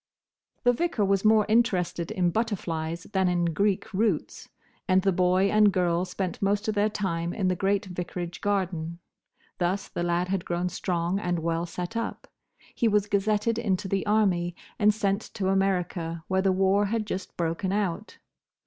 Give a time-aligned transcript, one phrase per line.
[0.63, 4.49] The Vicar was more interested in butterflies than in Greek roots,
[4.87, 8.97] and the boy and girl spent most of their time in the great vicarage garden.
[9.59, 12.27] Thus the lad had grown strong and well set up.
[12.73, 17.37] He was gazetted into the Army, and sent to America, where the war had just
[17.37, 18.17] broken out.